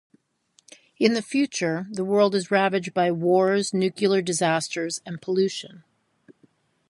[0.97, 5.83] In the future, the world is ravaged by wars, nuclear disasters and pollution.